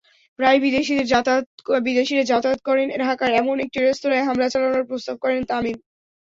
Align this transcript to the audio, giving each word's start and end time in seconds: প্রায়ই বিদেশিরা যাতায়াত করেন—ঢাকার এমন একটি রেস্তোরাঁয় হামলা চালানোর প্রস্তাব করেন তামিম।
প্রায়ই 0.39 0.61
বিদেশিরা 1.85 2.23
যাতায়াত 2.31 2.59
করেন—ঢাকার 2.67 3.31
এমন 3.41 3.55
একটি 3.65 3.77
রেস্তোরাঁয় 3.79 4.25
হামলা 4.27 4.47
চালানোর 4.49 4.87
প্রস্তাব 4.89 5.15
করেন 5.23 5.41
তামিম। 5.49 5.77